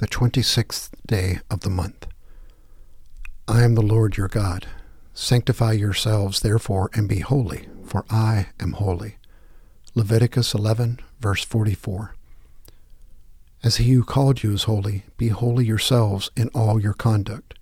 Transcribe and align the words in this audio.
the 0.00 0.06
twenty 0.06 0.40
sixth 0.40 0.94
day 1.06 1.40
of 1.50 1.60
the 1.60 1.68
month. 1.68 2.06
I 3.46 3.62
am 3.64 3.74
the 3.74 3.82
Lord 3.82 4.16
your 4.16 4.28
God. 4.28 4.66
Sanctify 5.12 5.72
yourselves 5.72 6.40
therefore 6.40 6.88
and 6.94 7.06
be 7.06 7.18
holy, 7.18 7.68
for 7.84 8.06
I 8.08 8.46
am 8.58 8.72
holy. 8.72 9.16
Leviticus 9.94 10.54
11, 10.54 11.00
verse 11.20 11.44
44. 11.44 12.14
As 13.62 13.76
he 13.76 13.92
who 13.92 14.02
called 14.02 14.42
you 14.42 14.54
is 14.54 14.62
holy, 14.62 15.04
be 15.18 15.28
holy 15.28 15.66
yourselves 15.66 16.30
in 16.34 16.48
all 16.54 16.80
your 16.80 16.94
conduct. 16.94 17.58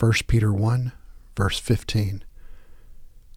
1 0.00 0.12
Peter 0.26 0.54
1, 0.54 0.90
verse 1.36 1.58
15. 1.58 2.24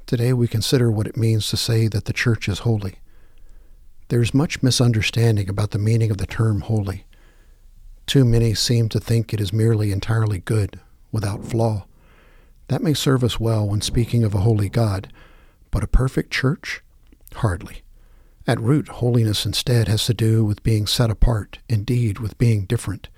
Today 0.05 0.32
we 0.32 0.48
consider 0.48 0.89
what 0.89 1.07
it 1.07 1.18
means 1.18 1.50
to 1.50 1.57
say 1.57 1.89
that 1.89 2.05
the 2.05 2.14
church 2.14 2.48
is 2.48 2.59
holy. 2.59 3.00
There 4.07 4.21
is 4.21 4.34
much 4.34 4.64
misunderstanding 4.64 5.50
about 5.50 5.71
the 5.71 5.79
meaning 5.79 6.11
of 6.11 6.18
the 6.18 6.25
term 6.25 6.61
holy. 6.61 7.04
Too 8.07 8.23
many 8.23 8.54
seem 8.54 8.87
to 8.89 9.01
think 9.01 9.33
it 9.33 9.41
is 9.41 9.51
merely 9.51 9.91
entirely 9.91 10.39
good, 10.39 10.79
without 11.11 11.43
flaw. 11.43 11.86
That 12.69 12.82
may 12.82 12.93
serve 12.93 13.21
us 13.21 13.37
well 13.37 13.68
when 13.68 13.82
speaking 13.82 14.23
of 14.23 14.33
a 14.33 14.39
holy 14.39 14.69
God, 14.69 15.11
but 15.71 15.83
a 15.83 15.87
perfect 15.87 16.32
church? 16.32 16.82
Hardly. 17.35 17.83
At 18.47 18.61
root, 18.61 18.87
holiness 18.87 19.46
instead 19.46 19.89
has 19.89 20.05
to 20.05 20.13
do 20.13 20.46
with 20.46 20.63
being 20.63 20.87
set 20.87 21.09
apart, 21.09 21.59
indeed, 21.68 22.19
with 22.19 22.37
being 22.37 22.65
different. 22.65 23.09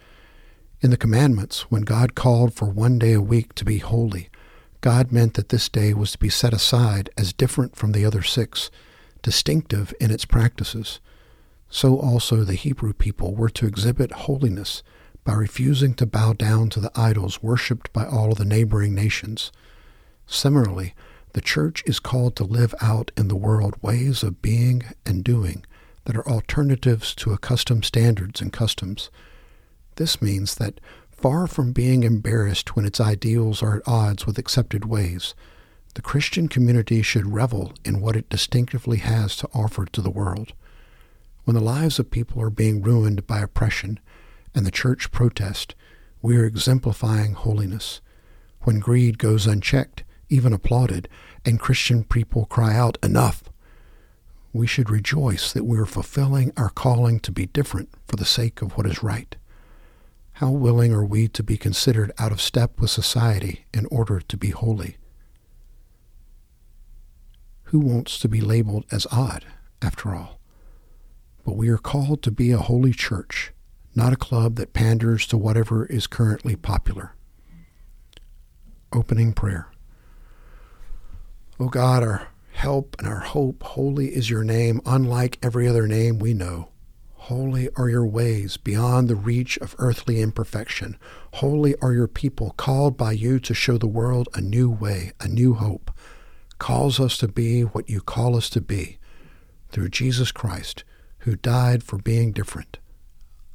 In 0.81 0.89
the 0.89 0.97
commandments, 0.97 1.69
when 1.69 1.83
God 1.83 2.15
called 2.15 2.55
for 2.55 2.65
one 2.65 2.97
day 2.97 3.13
a 3.13 3.21
week 3.21 3.53
to 3.55 3.65
be 3.65 3.77
holy, 3.77 4.29
God 4.81 5.11
meant 5.11 5.35
that 5.35 5.49
this 5.49 5.69
day 5.69 5.93
was 5.93 6.13
to 6.13 6.17
be 6.17 6.29
set 6.29 6.53
aside 6.53 7.11
as 7.15 7.31
different 7.31 7.75
from 7.75 7.91
the 7.91 8.05
other 8.05 8.23
six, 8.23 8.71
distinctive 9.21 9.93
in 9.99 10.09
its 10.09 10.25
practices. 10.25 10.99
So 11.69 11.99
also 11.99 12.43
the 12.43 12.55
Hebrew 12.55 12.93
people 12.93 13.35
were 13.35 13.49
to 13.49 13.67
exhibit 13.67 14.11
holiness 14.11 14.81
by 15.23 15.33
refusing 15.33 15.93
to 15.95 16.05
bow 16.05 16.33
down 16.33 16.69
to 16.69 16.79
the 16.79 16.91
idols 16.95 17.43
worshipped 17.43 17.93
by 17.93 18.05
all 18.05 18.33
the 18.33 18.45
neighboring 18.45 18.95
nations. 18.95 19.51
Similarly, 20.25 20.95
the 21.33 21.41
church 21.41 21.83
is 21.85 21.99
called 21.99 22.35
to 22.35 22.43
live 22.43 22.73
out 22.81 23.11
in 23.15 23.27
the 23.27 23.35
world 23.35 23.75
ways 23.81 24.23
of 24.23 24.41
being 24.41 24.83
and 25.05 25.23
doing 25.23 25.63
that 26.05 26.15
are 26.15 26.27
alternatives 26.27 27.13
to 27.13 27.33
accustomed 27.33 27.85
standards 27.85 28.41
and 28.41 28.51
customs. 28.51 29.11
This 29.97 30.21
means 30.21 30.55
that 30.55 30.81
far 31.11 31.45
from 31.45 31.71
being 31.71 32.03
embarrassed 32.03 32.75
when 32.75 32.85
its 32.85 32.99
ideals 32.99 33.61
are 33.61 33.77
at 33.77 33.87
odds 33.87 34.25
with 34.25 34.39
accepted 34.39 34.85
ways, 34.85 35.35
the 35.93 36.01
Christian 36.01 36.47
community 36.47 37.03
should 37.03 37.31
revel 37.31 37.73
in 37.85 38.01
what 38.01 38.15
it 38.15 38.29
distinctively 38.29 38.97
has 38.97 39.35
to 39.35 39.49
offer 39.53 39.85
to 39.85 40.01
the 40.01 40.09
world. 40.09 40.53
When 41.49 41.55
the 41.55 41.61
lives 41.61 41.97
of 41.97 42.11
people 42.11 42.39
are 42.43 42.51
being 42.51 42.83
ruined 42.83 43.25
by 43.25 43.39
oppression 43.39 43.99
and 44.53 44.67
the 44.67 44.69
church 44.69 45.09
protest, 45.09 45.73
we 46.21 46.37
are 46.37 46.45
exemplifying 46.45 47.33
holiness. 47.33 48.01
When 48.61 48.79
greed 48.79 49.17
goes 49.17 49.47
unchecked, 49.47 50.03
even 50.29 50.53
applauded, 50.53 51.09
and 51.43 51.59
Christian 51.59 52.03
people 52.03 52.45
cry 52.45 52.75
out, 52.75 52.99
Enough! 53.01 53.45
We 54.53 54.67
should 54.67 54.91
rejoice 54.91 55.51
that 55.51 55.63
we 55.63 55.79
are 55.79 55.87
fulfilling 55.87 56.53
our 56.55 56.69
calling 56.69 57.19
to 57.21 57.31
be 57.31 57.47
different 57.47 57.89
for 58.07 58.15
the 58.15 58.25
sake 58.25 58.61
of 58.61 58.77
what 58.77 58.85
is 58.85 59.01
right. 59.01 59.35
How 60.33 60.51
willing 60.51 60.93
are 60.93 61.03
we 61.03 61.27
to 61.29 61.41
be 61.41 61.57
considered 61.57 62.11
out 62.19 62.31
of 62.31 62.41
step 62.41 62.79
with 62.79 62.91
society 62.91 63.65
in 63.73 63.87
order 63.87 64.19
to 64.19 64.37
be 64.37 64.51
holy? 64.51 64.97
Who 67.63 67.79
wants 67.79 68.19
to 68.19 68.29
be 68.29 68.39
labeled 68.39 68.85
as 68.91 69.07
odd, 69.11 69.45
after 69.81 70.13
all? 70.13 70.38
But 71.43 71.55
we 71.55 71.69
are 71.69 71.77
called 71.77 72.21
to 72.23 72.31
be 72.31 72.51
a 72.51 72.57
holy 72.57 72.93
church, 72.93 73.51
not 73.95 74.13
a 74.13 74.17
club 74.17 74.55
that 74.55 74.73
panders 74.73 75.25
to 75.27 75.37
whatever 75.37 75.85
is 75.85 76.07
currently 76.07 76.55
popular. 76.55 77.15
Opening 78.93 79.33
prayer. 79.33 79.69
O 81.59 81.65
oh 81.65 81.69
God, 81.69 82.03
our 82.03 82.29
help 82.51 82.95
and 82.99 83.07
our 83.07 83.19
hope, 83.19 83.63
holy 83.63 84.07
is 84.15 84.29
your 84.29 84.43
name, 84.43 84.81
unlike 84.85 85.37
every 85.41 85.67
other 85.67 85.87
name 85.87 86.19
we 86.19 86.33
know. 86.33 86.69
Holy 87.13 87.69
are 87.75 87.89
your 87.89 88.05
ways 88.05 88.57
beyond 88.57 89.07
the 89.07 89.15
reach 89.15 89.57
of 89.57 89.75
earthly 89.77 90.21
imperfection. 90.21 90.97
Holy 91.35 91.75
are 91.81 91.93
your 91.93 92.07
people, 92.07 92.51
called 92.57 92.97
by 92.97 93.11
you 93.11 93.39
to 93.41 93.53
show 93.53 93.77
the 93.77 93.87
world 93.87 94.29
a 94.33 94.41
new 94.41 94.69
way, 94.69 95.11
a 95.19 95.27
new 95.27 95.53
hope. 95.53 95.91
Calls 96.57 96.99
us 96.99 97.17
to 97.17 97.27
be 97.27 97.61
what 97.61 97.89
you 97.89 98.01
call 98.01 98.35
us 98.35 98.49
to 98.49 98.61
be. 98.61 98.97
Through 99.69 99.89
Jesus 99.89 100.31
Christ, 100.31 100.83
who 101.19 101.35
died 101.35 101.83
for 101.83 101.97
being 101.97 102.31
different. 102.31 102.77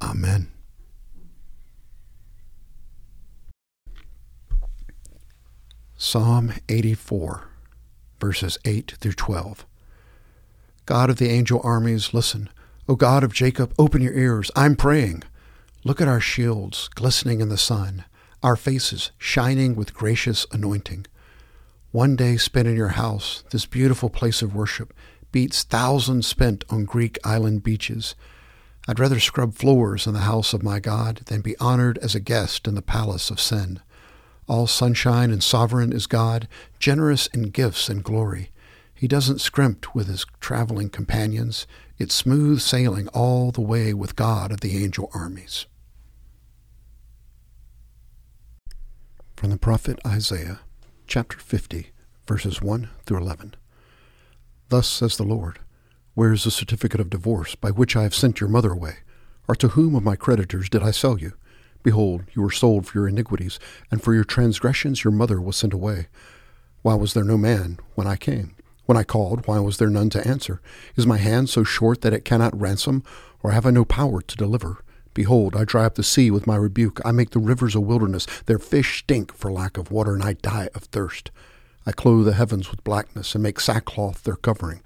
Amen. 0.01 0.51
Psalm 5.97 6.53
84, 6.69 7.47
verses 8.19 8.57
8 8.65 8.95
through 8.99 9.13
12. 9.13 9.65
God 10.85 11.09
of 11.09 11.17
the 11.17 11.29
angel 11.29 11.61
armies, 11.63 12.13
listen. 12.13 12.49
O 12.87 12.95
God 12.95 13.23
of 13.23 13.33
Jacob, 13.33 13.73
open 13.79 14.01
your 14.01 14.13
ears. 14.13 14.51
I'm 14.55 14.75
praying. 14.75 15.23
Look 15.83 15.99
at 15.99 16.07
our 16.07 16.19
shields 16.19 16.89
glistening 16.89 17.41
in 17.41 17.49
the 17.49 17.57
sun, 17.57 18.05
our 18.43 18.55
faces 18.55 19.11
shining 19.17 19.75
with 19.75 19.95
gracious 19.95 20.45
anointing. 20.51 21.07
One 21.91 22.15
day 22.15 22.37
spent 22.37 22.67
in 22.67 22.75
your 22.75 22.89
house, 22.89 23.43
this 23.51 23.65
beautiful 23.65 24.09
place 24.09 24.41
of 24.41 24.53
worship, 24.53 24.93
beats 25.35 25.63
thousands 25.63 26.25
spent 26.25 26.63
on 26.69 26.85
Greek 26.85 27.19
island 27.25 27.61
beaches. 27.61 28.15
I'd 28.87 29.01
rather 29.01 29.19
scrub 29.19 29.53
floors 29.53 30.07
in 30.07 30.13
the 30.13 30.21
house 30.21 30.53
of 30.53 30.63
my 30.63 30.79
God 30.79 31.23
than 31.25 31.41
be 31.41 31.57
honored 31.57 31.97
as 31.97 32.15
a 32.15 32.21
guest 32.21 32.69
in 32.69 32.75
the 32.75 32.81
palace 32.81 33.29
of 33.29 33.41
sin. 33.41 33.81
All 34.47 34.65
sunshine 34.65 35.31
and 35.31 35.43
sovereign 35.43 35.91
is 35.91 36.07
God, 36.07 36.47
generous 36.79 37.27
in 37.27 37.49
gifts 37.49 37.89
and 37.89 38.01
glory. 38.01 38.51
He 38.93 39.09
doesn't 39.09 39.41
scrimp 39.41 39.93
with 39.93 40.07
his 40.07 40.25
traveling 40.39 40.87
companions. 40.87 41.67
It's 41.97 42.15
smooth 42.15 42.61
sailing 42.61 43.09
all 43.09 43.51
the 43.51 43.59
way 43.59 43.93
with 43.93 44.15
God 44.15 44.53
of 44.53 44.61
the 44.61 44.81
angel 44.81 45.11
armies. 45.13 45.65
From 49.35 49.49
the 49.49 49.57
prophet 49.57 49.99
Isaiah, 50.07 50.61
chapter 51.07 51.39
50, 51.39 51.91
verses 52.25 52.61
1 52.61 52.87
through 53.05 53.17
11. 53.17 53.55
Thus 54.69 54.87
says 54.87 55.17
the 55.17 55.23
Lord, 55.23 55.59
Where 56.15 56.33
is 56.33 56.43
the 56.43 56.51
certificate 56.51 56.99
of 56.99 57.09
divorce 57.09 57.55
by 57.55 57.69
which 57.69 57.95
I 57.95 58.03
have 58.03 58.15
sent 58.15 58.39
your 58.39 58.49
mother 58.49 58.71
away? 58.71 58.97
Or 59.47 59.55
to 59.55 59.69
whom 59.69 59.95
of 59.95 60.03
my 60.03 60.15
creditors 60.15 60.69
did 60.69 60.81
I 60.81 60.91
sell 60.91 61.19
you? 61.19 61.33
Behold, 61.83 62.23
you 62.33 62.41
were 62.41 62.51
sold 62.51 62.87
for 62.87 62.97
your 62.97 63.07
iniquities, 63.07 63.59
and 63.91 64.01
for 64.01 64.15
your 64.15 64.23
transgressions 64.23 65.03
your 65.03 65.13
mother 65.13 65.39
was 65.39 65.55
sent 65.55 65.71
away. 65.71 66.07
Why 66.81 66.95
was 66.95 67.13
there 67.13 67.23
no 67.23 67.37
man 67.37 67.77
when 67.93 68.07
I 68.07 68.15
came? 68.15 68.55
When 68.87 68.97
I 68.97 69.03
called, 69.03 69.47
why 69.47 69.59
was 69.59 69.77
there 69.77 69.89
none 69.89 70.09
to 70.11 70.27
answer? 70.27 70.61
Is 70.95 71.05
my 71.05 71.17
hand 71.17 71.49
so 71.49 71.63
short 71.63 72.01
that 72.01 72.13
it 72.13 72.25
cannot 72.25 72.59
ransom, 72.59 73.03
or 73.43 73.51
have 73.51 73.67
I 73.67 73.71
no 73.71 73.85
power 73.85 74.21
to 74.21 74.35
deliver? 74.35 74.83
Behold, 75.13 75.55
I 75.55 75.63
dry 75.63 75.85
up 75.85 75.95
the 75.95 76.03
sea 76.03 76.29
with 76.31 76.47
my 76.47 76.55
rebuke. 76.55 76.99
I 77.05 77.11
make 77.11 77.29
the 77.29 77.39
rivers 77.39 77.75
a 77.75 77.79
wilderness. 77.79 78.25
Their 78.47 78.59
fish 78.59 78.99
stink 78.99 79.33
for 79.33 79.51
lack 79.51 79.77
of 79.77 79.91
water, 79.91 80.13
and 80.13 80.23
I 80.23 80.33
die 80.33 80.69
of 80.73 80.83
thirst. 80.83 81.31
I 81.85 81.91
clothe 81.91 82.25
the 82.25 82.33
heavens 82.33 82.71
with 82.71 82.83
blackness 82.83 83.35
and 83.35 83.43
make 83.43 83.59
sackcloth 83.59 84.23
their 84.23 84.35
covering. 84.35 84.81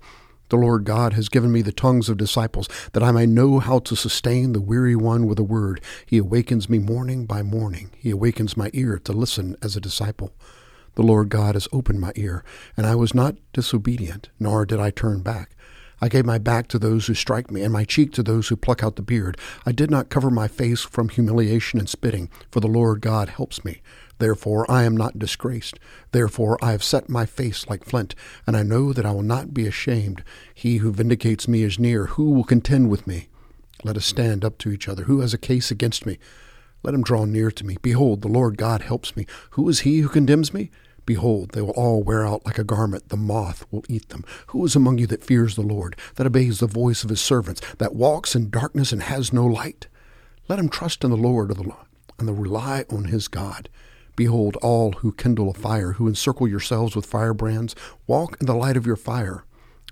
The 0.49 0.57
Lord 0.57 0.83
God 0.83 1.13
has 1.13 1.29
given 1.29 1.51
me 1.51 1.61
the 1.61 1.71
tongues 1.71 2.09
of 2.09 2.17
disciples, 2.17 2.67
that 2.93 3.03
I 3.03 3.11
may 3.11 3.27
know 3.27 3.59
how 3.59 3.79
to 3.79 3.95
sustain 3.95 4.51
the 4.51 4.61
weary 4.61 4.95
one 4.95 5.27
with 5.27 5.37
a 5.37 5.43
word. 5.43 5.79
He 6.05 6.17
awakens 6.17 6.67
me 6.67 6.79
morning 6.79 7.25
by 7.25 7.43
morning. 7.43 7.91
He 7.97 8.09
awakens 8.09 8.57
my 8.57 8.71
ear 8.73 8.99
to 9.03 9.13
listen 9.13 9.55
as 9.61 9.75
a 9.75 9.81
disciple. 9.81 10.33
The 10.95 11.03
Lord 11.03 11.29
God 11.29 11.53
has 11.53 11.67
opened 11.71 12.01
my 12.01 12.11
ear, 12.15 12.43
and 12.75 12.87
I 12.87 12.95
was 12.95 13.13
not 13.13 13.35
disobedient, 13.53 14.29
nor 14.39 14.65
did 14.65 14.79
I 14.79 14.89
turn 14.89 15.21
back. 15.21 15.55
I 16.01 16.09
gave 16.09 16.25
my 16.25 16.37
back 16.37 16.67
to 16.69 16.79
those 16.79 17.07
who 17.07 17.13
strike 17.13 17.51
me, 17.51 17.61
and 17.61 17.73
my 17.73 17.83
cheek 17.83 18.13
to 18.13 18.23
those 18.23 18.47
who 18.47 18.55
pluck 18.55 18.83
out 18.83 18.95
the 18.95 19.01
beard. 19.01 19.37
I 19.65 19.71
did 19.71 19.91
not 19.91 20.09
cover 20.09 20.29
my 20.29 20.47
face 20.47 20.81
from 20.81 21.09
humiliation 21.09 21.79
and 21.79 21.89
spitting, 21.89 22.29
for 22.51 22.59
the 22.59 22.67
Lord 22.67 23.01
God 23.01 23.29
helps 23.29 23.65
me. 23.65 23.81
Therefore 24.19 24.69
I 24.69 24.83
am 24.83 24.95
not 24.95 25.17
disgraced. 25.17 25.79
Therefore 26.11 26.57
I 26.61 26.71
have 26.71 26.83
set 26.83 27.09
my 27.09 27.25
face 27.25 27.67
like 27.67 27.85
flint, 27.85 28.15
and 28.45 28.55
I 28.55 28.63
know 28.63 28.93
that 28.93 29.05
I 29.05 29.11
will 29.11 29.23
not 29.23 29.53
be 29.53 29.65
ashamed. 29.65 30.23
He 30.53 30.77
who 30.77 30.91
vindicates 30.91 31.47
me 31.47 31.63
is 31.63 31.79
near. 31.79 32.05
Who 32.07 32.31
will 32.31 32.43
contend 32.43 32.89
with 32.89 33.07
me? 33.07 33.29
Let 33.83 33.95
us 33.95 34.05
stand 34.05 34.43
up 34.43 34.57
to 34.59 34.71
each 34.71 34.89
other. 34.89 35.03
Who 35.03 35.21
has 35.21 35.33
a 35.33 35.37
case 35.37 35.71
against 35.71 36.05
me? 36.05 36.19
Let 36.83 36.93
him 36.93 37.03
draw 37.03 37.25
near 37.25 37.51
to 37.51 37.65
me. 37.65 37.77
Behold, 37.81 38.21
the 38.21 38.27
Lord 38.27 38.57
God 38.57 38.81
helps 38.81 39.15
me. 39.15 39.25
Who 39.51 39.67
is 39.69 39.81
he 39.81 39.99
who 39.99 40.09
condemns 40.09 40.53
me? 40.53 40.69
Behold, 41.09 41.53
they 41.53 41.61
will 41.63 41.71
all 41.71 42.03
wear 42.03 42.23
out 42.23 42.45
like 42.45 42.59
a 42.59 42.63
garment. 42.63 43.09
The 43.09 43.17
moth 43.17 43.65
will 43.71 43.83
eat 43.89 44.09
them. 44.09 44.23
Who 44.49 44.63
is 44.63 44.75
among 44.75 44.99
you 44.99 45.07
that 45.07 45.23
fears 45.23 45.55
the 45.55 45.63
Lord, 45.63 45.95
that 46.17 46.27
obeys 46.27 46.59
the 46.59 46.67
voice 46.67 47.03
of 47.03 47.09
his 47.09 47.19
servants, 47.19 47.61
that 47.79 47.95
walks 47.95 48.35
in 48.35 48.51
darkness 48.51 48.91
and 48.91 49.01
has 49.01 49.33
no 49.33 49.47
light? 49.47 49.87
Let 50.47 50.59
him 50.59 50.69
trust 50.69 51.03
in 51.03 51.09
the 51.09 51.17
Lord 51.17 51.49
and 51.49 52.27
the 52.27 52.31
rely 52.31 52.85
on 52.91 53.05
his 53.05 53.27
God. 53.27 53.69
Behold, 54.15 54.55
all 54.57 54.91
who 54.91 55.11
kindle 55.11 55.49
a 55.49 55.53
fire, 55.55 55.93
who 55.93 56.07
encircle 56.07 56.47
yourselves 56.47 56.95
with 56.95 57.07
firebrands, 57.07 57.75
walk 58.05 58.37
in 58.39 58.45
the 58.45 58.53
light 58.53 58.77
of 58.77 58.85
your 58.85 58.95
fire. 58.95 59.45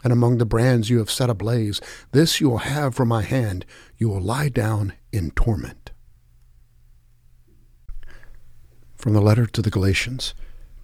And 0.03 0.13
among 0.13 0.37
the 0.37 0.45
brands 0.45 0.91
you 0.91 0.99
have 0.99 1.09
set 1.09 1.31
ablaze, 1.31 1.81
this 2.11 2.39
you 2.39 2.47
will 2.47 2.59
have 2.59 2.93
from 2.93 3.07
my 3.07 3.23
hand. 3.23 3.65
You 3.97 4.09
will 4.09 4.21
lie 4.21 4.49
down 4.49 4.93
in 5.11 5.31
torment. 5.31 5.89
From 8.95 9.13
the 9.13 9.21
letter 9.21 9.47
to 9.47 9.63
the 9.63 9.71
Galatians, 9.71 10.35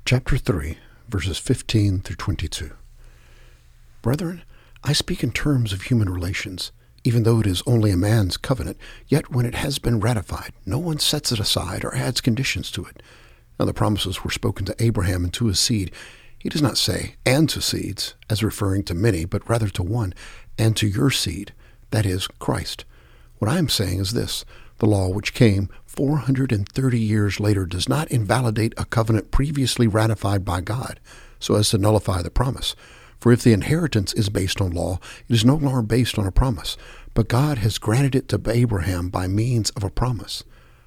chapter 0.05 0.35
3, 0.37 0.77
verses 1.07 1.37
15 1.37 2.01
through 2.01 2.17
22. 2.17 2.71
Brethren, 4.01 4.43
I 4.83 4.91
speak 4.91 5.23
in 5.23 5.31
terms 5.31 5.71
of 5.71 5.83
human 5.83 6.09
relations. 6.09 6.73
Even 7.05 7.23
though 7.23 7.39
it 7.39 7.47
is 7.47 7.63
only 7.65 7.89
a 7.89 7.95
man's 7.95 8.35
covenant, 8.35 8.77
yet 9.07 9.31
when 9.31 9.45
it 9.45 9.55
has 9.55 9.79
been 9.79 10.01
ratified, 10.01 10.51
no 10.65 10.77
one 10.77 10.99
sets 10.99 11.31
it 11.31 11.39
aside 11.39 11.85
or 11.85 11.95
adds 11.95 12.19
conditions 12.19 12.69
to 12.71 12.83
it. 12.83 13.01
Now 13.57 13.65
the 13.65 13.73
promises 13.73 14.25
were 14.25 14.31
spoken 14.31 14.65
to 14.65 14.75
Abraham 14.83 15.23
and 15.23 15.33
to 15.35 15.47
his 15.47 15.59
seed. 15.59 15.91
He 16.37 16.49
does 16.49 16.61
not 16.61 16.77
say, 16.77 17.15
and 17.25 17.49
to 17.49 17.61
seeds, 17.61 18.15
as 18.29 18.43
referring 18.43 18.83
to 18.83 18.93
many, 18.93 19.23
but 19.23 19.47
rather 19.49 19.69
to 19.69 19.83
one, 19.83 20.13
and 20.57 20.75
to 20.75 20.87
your 20.87 21.11
seed, 21.11 21.53
that 21.91 22.05
is, 22.05 22.27
Christ. 22.27 22.83
What 23.37 23.49
I 23.49 23.57
am 23.57 23.69
saying 23.69 24.01
is 24.01 24.11
this 24.11 24.43
the 24.79 24.85
law 24.85 25.07
which 25.07 25.33
came 25.33 25.69
430 25.95 26.99
years 26.99 27.39
later 27.39 27.65
does 27.65 27.87
not 27.87 28.09
invalidate 28.09 28.73
a 28.77 28.85
covenant 28.85 29.29
previously 29.29 29.87
ratified 29.87 30.43
by 30.43 30.59
God 30.59 30.99
so 31.39 31.55
as 31.55 31.69
to 31.69 31.77
nullify 31.77 32.21
the 32.21 32.31
promise. 32.31 32.75
For 33.19 33.31
if 33.31 33.43
the 33.43 33.53
inheritance 33.53 34.11
is 34.13 34.29
based 34.29 34.59
on 34.59 34.71
law, 34.71 34.99
it 35.29 35.33
is 35.33 35.45
no 35.45 35.55
longer 35.55 35.81
based 35.81 36.17
on 36.17 36.25
a 36.25 36.31
promise, 36.31 36.77
but 37.13 37.27
God 37.27 37.59
has 37.59 37.77
granted 37.77 38.15
it 38.15 38.27
to 38.29 38.41
Abraham 38.49 39.09
by 39.09 39.27
means 39.27 39.69
of 39.71 39.83
a 39.83 39.89
promise. 39.89 40.43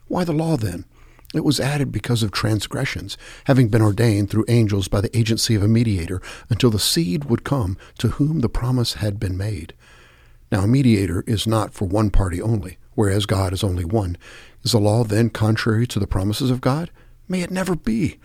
Why 0.08 0.24
the 0.24 0.32
law 0.32 0.56
then? 0.56 0.84
It 1.34 1.44
was 1.44 1.60
added 1.60 1.92
because 1.92 2.22
of 2.22 2.32
transgressions, 2.32 3.16
having 3.44 3.68
been 3.68 3.82
ordained 3.82 4.30
through 4.30 4.44
angels 4.48 4.88
by 4.88 5.00
the 5.00 5.16
agency 5.16 5.54
of 5.54 5.62
a 5.62 5.68
mediator, 5.68 6.20
until 6.50 6.70
the 6.70 6.78
seed 6.78 7.24
would 7.24 7.44
come 7.44 7.76
to 7.98 8.08
whom 8.08 8.40
the 8.40 8.48
promise 8.48 8.94
had 8.94 9.20
been 9.20 9.36
made. 9.36 9.74
Now, 10.50 10.60
a 10.62 10.68
mediator 10.68 11.24
is 11.26 11.46
not 11.46 11.74
for 11.74 11.86
one 11.86 12.10
party 12.10 12.40
only, 12.40 12.78
whereas 12.96 13.26
God 13.26 13.52
is 13.52 13.62
only 13.62 13.84
one. 13.84 14.18
Is 14.64 14.72
the 14.72 14.80
law 14.80 15.04
then 15.04 15.30
contrary 15.30 15.86
to 15.86 16.00
the 16.00 16.08
promises 16.08 16.50
of 16.50 16.60
God? 16.60 16.90
May 17.28 17.42
it 17.42 17.52
never 17.52 17.76
be. 17.76 18.18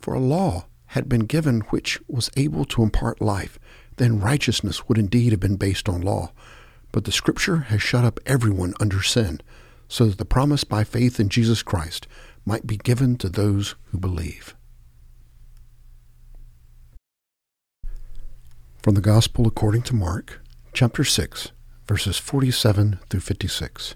For 0.00 0.14
a 0.14 0.18
law 0.18 0.64
had 0.86 1.08
been 1.08 1.26
given 1.26 1.60
which 1.68 2.00
was 2.08 2.30
able 2.36 2.64
to 2.66 2.82
impart 2.82 3.20
life, 3.20 3.58
then 3.96 4.20
righteousness 4.20 4.88
would 4.88 4.96
indeed 4.96 5.32
have 5.32 5.40
been 5.40 5.56
based 5.56 5.88
on 5.88 6.00
law. 6.00 6.32
But 6.92 7.04
the 7.04 7.12
Scripture 7.12 7.58
has 7.68 7.82
shut 7.82 8.04
up 8.04 8.20
everyone 8.24 8.74
under 8.80 9.02
sin, 9.02 9.40
so 9.88 10.06
that 10.06 10.18
the 10.18 10.24
promise 10.24 10.64
by 10.64 10.84
faith 10.84 11.20
in 11.20 11.28
Jesus 11.28 11.62
Christ 11.62 12.06
might 12.44 12.66
be 12.66 12.76
given 12.76 13.16
to 13.16 13.28
those 13.28 13.74
who 13.90 13.98
believe. 13.98 14.54
From 18.82 18.94
the 18.94 19.00
Gospel 19.00 19.46
according 19.46 19.82
to 19.82 19.94
Mark, 19.94 20.40
chapter 20.72 21.04
6, 21.04 21.52
verses 21.86 22.18
47 22.18 22.98
through 23.08 23.20
56. 23.20 23.94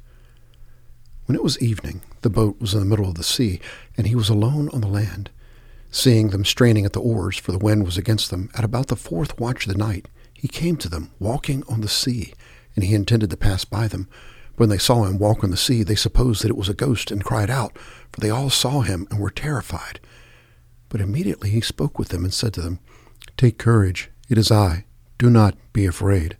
When 1.26 1.34
it 1.34 1.43
was 1.43 1.61
evening, 1.61 2.02
the 2.23 2.31
boat 2.31 2.61
was 2.61 2.73
in 2.73 2.78
the 2.78 2.87
middle 2.87 3.08
of 3.08 3.17
the 3.17 3.25
sea, 3.25 3.61
and 3.96 4.06
he 4.06 4.14
was 4.14 4.28
alone 4.28 4.69
on 4.73 4.81
the 4.81 4.87
land. 4.87 5.31
Seeing 5.90 6.31
them 6.31 6.44
straining 6.44 6.84
at 6.84 6.93
the 6.93 7.00
oars, 7.00 7.37
for 7.37 7.50
the 7.50 7.58
wind 7.58 7.84
was 7.84 7.99
against 7.99 8.31
them, 8.31 8.49
at 8.55 8.62
about 8.62 8.87
the 8.87 8.96
fourth 8.96 9.38
watch 9.38 9.67
of 9.67 9.73
the 9.73 9.78
night, 9.78 10.06
he 10.32 10.46
came 10.46 10.76
to 10.76 10.88
them, 10.88 11.11
walking 11.19 11.64
on 11.69 11.81
the 11.81 11.88
sea, 11.88 12.32
and 12.76 12.84
he 12.84 12.94
intended 12.94 13.31
to 13.31 13.37
pass 13.37 13.64
by 13.64 13.88
them. 13.88 14.08
When 14.56 14.69
they 14.69 14.78
saw 14.78 15.05
him 15.05 15.19
walk 15.19 15.43
on 15.43 15.50
the 15.50 15.56
sea, 15.56 15.82
they 15.82 15.96
supposed 15.96 16.44
that 16.44 16.50
it 16.50 16.56
was 16.56 16.69
a 16.69 16.75
ghost, 16.75 17.11
and 17.11 17.25
cried 17.25 17.50
out, 17.50 17.76
for 18.12 18.20
they 18.20 18.31
all 18.31 18.50
saw 18.50 18.82
him 18.82 19.08
and 19.11 19.19
were 19.19 19.31
terrified. 19.31 19.99
But 20.88 21.00
immediately 21.00 21.50
he 21.50 21.61
spoke 21.61 21.99
with 21.99 22.11
them 22.11 22.22
and 22.22 22.32
said 22.32 22.55
to 22.55 22.62
them, 22.62 22.79
Take 23.37 23.58
courage, 23.58 24.11
it 24.29 24.38
is 24.38 24.52
I, 24.52 24.84
do 25.19 25.29
not 25.29 25.56
be 25.72 25.87
afraid. 25.87 26.37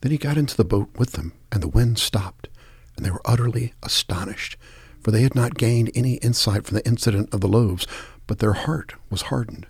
Then 0.00 0.10
he 0.10 0.16
got 0.16 0.38
into 0.38 0.56
the 0.56 0.64
boat 0.64 0.88
with 0.96 1.12
them, 1.12 1.34
and 1.52 1.62
the 1.62 1.68
wind 1.68 1.98
stopped 1.98 2.48
and 2.96 3.04
they 3.04 3.10
were 3.10 3.22
utterly 3.24 3.74
astonished, 3.82 4.56
for 5.00 5.10
they 5.10 5.22
had 5.22 5.34
not 5.34 5.54
gained 5.54 5.90
any 5.94 6.14
insight 6.14 6.64
from 6.64 6.76
the 6.76 6.86
incident 6.86 7.32
of 7.32 7.40
the 7.40 7.48
loaves, 7.48 7.86
but 8.26 8.38
their 8.38 8.52
heart 8.52 8.94
was 9.10 9.22
hardened. 9.22 9.66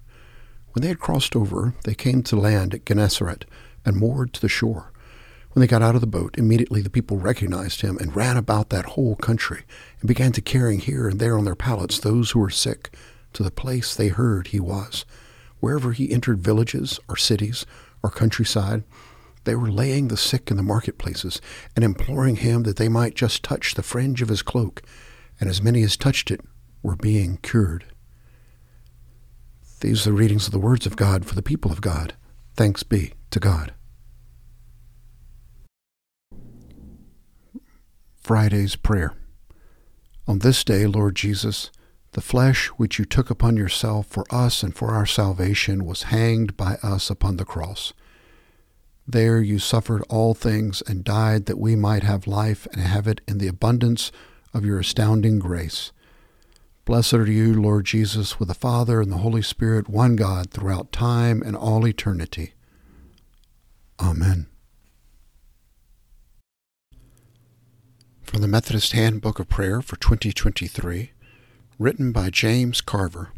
When 0.73 0.83
they 0.83 0.89
had 0.89 1.01
crossed 1.01 1.35
over, 1.35 1.75
they 1.85 1.95
came 1.95 2.23
to 2.25 2.37
land 2.37 2.75
at 2.75 2.85
Gennesaret 2.85 3.45
and 3.85 3.97
moored 3.97 4.33
to 4.35 4.41
the 4.41 4.49
shore. 4.49 4.93
When 5.53 5.61
they 5.61 5.67
got 5.67 5.83
out 5.83 5.97
of 5.97 6.01
the 6.01 6.07
boat, 6.07 6.37
immediately 6.39 6.81
the 6.81 6.91
people 6.91 7.17
recognized 7.17 7.81
him 7.81 7.99
and 7.99 8.15
ran 8.15 8.37
about 8.37 8.71
that 8.71 8.85
whole 8.87 9.17
country 9.17 9.65
and 10.01 10.07
began 10.07 10.31
to 10.33 10.41
carrying 10.41 10.79
here 10.79 11.09
and 11.09 11.19
there 11.19 11.37
on 11.37 11.45
their 11.45 11.57
pallets 11.57 11.99
those 11.99 12.31
who 12.31 12.39
were 12.39 12.51
sick 12.51 12.91
to 13.33 13.43
the 13.43 13.51
place 13.51 13.95
they 13.95 14.09
heard 14.09 14.49
he 14.49 14.61
was. 14.61 15.05
Wherever 15.59 15.93
he 15.93 16.13
entered 16.13 16.39
villages 16.39 17.01
or 17.09 17.17
cities 17.17 17.67
or 18.03 18.11
countryside, 18.11 18.85
they 19.45 19.55
were 19.55 19.71
laying 19.71 20.09
the 20.09 20.17
sick 20.17 20.51
in 20.51 20.57
the 20.57 20.63
marketplaces 20.63 21.41
and 21.75 21.85
imploring 21.85 22.37
him 22.37 22.63
that 22.65 22.77
they 22.77 22.89
might 22.89 23.15
just 23.15 23.43
touch 23.43 23.75
the 23.75 23.83
fringe 23.83 24.23
of 24.23 24.29
his 24.29 24.43
cloak, 24.43 24.83
and 25.41 25.49
as 25.49 25.63
many 25.63 25.83
as 25.83 25.97
touched 25.97 26.31
it 26.31 26.41
were 26.83 26.97
being 26.97 27.39
cured. 27.39 27.85
These 29.81 30.07
are 30.07 30.11
the 30.11 30.17
readings 30.17 30.47
of 30.47 30.53
the 30.53 30.59
words 30.59 30.85
of 30.87 30.97
God 30.97 31.25
for 31.25 31.35
the 31.35 31.43
people 31.43 31.73
of 31.73 31.81
God. 31.81 32.15
Thanks 32.55 32.83
be 32.83 33.15
to 33.31 33.41
God. 33.41 33.73
Friday's 38.19 38.77
Prayer. 38.77 39.15
On 40.29 40.41
this 40.41 40.63
day, 40.63 40.87
Lord 40.87 41.17
Jesus, 41.17 41.71
the 42.13 42.21
flesh 42.21 42.69
which 42.69 42.99
you 42.99 43.05
took 43.05 43.31
upon 43.31 43.57
yourself 43.57 44.07
for 44.07 44.25
us 44.31 44.63
and 44.63 44.75
for 44.75 44.91
our 44.91 45.07
salvation 45.07 45.85
was 45.85 46.05
hanged 46.05 46.57
by 46.57 46.75
us 46.83 47.09
upon 47.09 47.39
the 47.39 47.45
cross. 47.45 47.93
There 49.11 49.41
you 49.41 49.59
suffered 49.59 50.05
all 50.09 50.35
things 50.35 50.85
and 50.87 51.03
died 51.03 51.47
that 51.47 51.59
we 51.59 51.75
might 51.75 52.05
have 52.05 52.29
life 52.29 52.69
and 52.73 52.81
have 52.81 53.09
it 53.09 53.21
in 53.27 53.39
the 53.39 53.49
abundance 53.49 54.13
of 54.55 54.65
your 54.65 54.79
astounding 54.79 55.41
grace. 55.41 55.91
Blessed 56.85 57.15
are 57.15 57.27
you, 57.27 57.61
Lord 57.61 57.87
Jesus, 57.87 58.39
with 58.39 58.47
the 58.47 58.55
Father 58.55 59.01
and 59.01 59.11
the 59.11 59.17
Holy 59.17 59.43
Spirit, 59.43 59.89
one 59.89 60.15
God, 60.15 60.53
throughout 60.53 60.93
time 60.93 61.43
and 61.43 61.57
all 61.57 61.89
eternity. 61.89 62.55
Amen. 63.99 64.47
From 68.23 68.43
the 68.43 68.49
Methodist 68.49 68.93
Handbook 68.93 69.41
of 69.41 69.49
Prayer 69.49 69.83
for 69.83 69.97
2023, 69.97 71.11
written 71.81 72.13
by 72.13 72.31
James 72.31 72.81
Carver. 72.81 73.33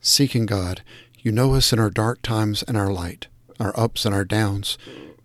Seeking 0.00 0.46
God, 0.46 0.84
you 1.18 1.32
know 1.32 1.54
us 1.54 1.72
in 1.72 1.80
our 1.80 1.90
dark 1.90 2.22
times 2.22 2.62
and 2.62 2.76
our 2.76 2.92
light 2.92 3.26
our 3.60 3.78
ups 3.78 4.04
and 4.04 4.14
our 4.14 4.24
downs. 4.24 4.78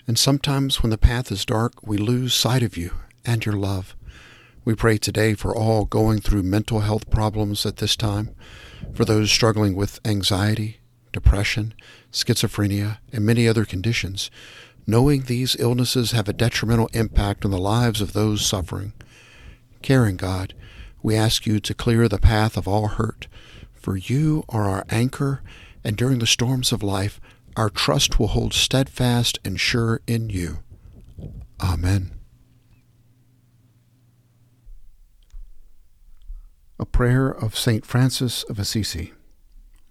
And 0.07 0.17
sometimes 0.17 0.81
when 0.81 0.89
the 0.89 0.97
path 0.97 1.31
is 1.31 1.45
dark, 1.45 1.85
we 1.85 1.97
lose 1.97 2.33
sight 2.33 2.63
of 2.63 2.77
you 2.77 2.91
and 3.25 3.45
your 3.45 3.55
love. 3.55 3.95
We 4.65 4.75
pray 4.75 4.97
today 4.97 5.33
for 5.33 5.55
all 5.55 5.85
going 5.85 6.19
through 6.19 6.43
mental 6.43 6.81
health 6.81 7.09
problems 7.09 7.65
at 7.65 7.77
this 7.77 7.95
time, 7.95 8.35
for 8.93 9.05
those 9.05 9.31
struggling 9.31 9.75
with 9.75 9.99
anxiety, 10.05 10.79
depression, 11.11 11.73
schizophrenia, 12.11 12.97
and 13.11 13.25
many 13.25 13.47
other 13.47 13.65
conditions, 13.65 14.29
knowing 14.85 15.23
these 15.23 15.55
illnesses 15.59 16.11
have 16.11 16.27
a 16.27 16.33
detrimental 16.33 16.89
impact 16.93 17.45
on 17.45 17.51
the 17.51 17.57
lives 17.57 18.01
of 18.01 18.13
those 18.13 18.45
suffering. 18.45 18.93
Caring 19.81 20.17
God, 20.17 20.53
we 21.01 21.15
ask 21.15 21.45
you 21.45 21.59
to 21.59 21.73
clear 21.73 22.07
the 22.07 22.19
path 22.19 22.57
of 22.57 22.67
all 22.67 22.87
hurt, 22.87 23.27
for 23.73 23.95
you 23.95 24.43
are 24.49 24.69
our 24.69 24.85
anchor, 24.89 25.41
and 25.83 25.95
during 25.95 26.19
the 26.19 26.27
storms 26.27 26.71
of 26.71 26.83
life, 26.83 27.21
our 27.59 27.69
trust 27.69 28.17
will 28.17 28.29
hold 28.29 28.53
steadfast 28.53 29.37
and 29.43 29.59
sure 29.59 29.99
in 30.07 30.29
you. 30.29 30.59
Amen. 31.61 32.13
A 36.79 36.85
prayer 36.85 37.29
of 37.29 37.57
St. 37.57 37.85
Francis 37.85 38.43
of 38.43 38.59
Assisi. 38.59 39.11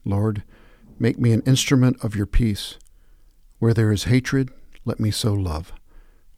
Lord, 0.06 0.44
make 0.98 1.18
me 1.18 1.32
an 1.32 1.42
instrument 1.42 2.02
of 2.02 2.16
your 2.16 2.24
peace. 2.24 2.78
Where 3.58 3.74
there 3.74 3.92
is 3.92 4.04
hatred, 4.04 4.48
let 4.86 4.98
me 4.98 5.10
sow 5.10 5.34
love. 5.34 5.70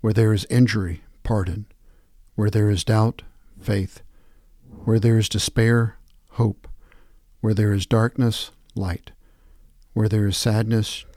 Where 0.00 0.12
there 0.12 0.32
is 0.32 0.48
injury, 0.50 1.04
pardon. 1.22 1.66
Where 2.34 2.50
there 2.50 2.70
is 2.70 2.82
doubt, 2.82 3.22
faith. 3.60 4.02
Where 4.84 4.98
there 4.98 5.16
is 5.16 5.28
despair, 5.28 5.96
hope. 6.30 6.66
Where 7.40 7.54
there 7.54 7.72
is 7.72 7.86
darkness, 7.86 8.50
light. 8.74 9.12
Where 9.92 10.08
there 10.08 10.26
is 10.26 10.36
sadness, 10.36 11.04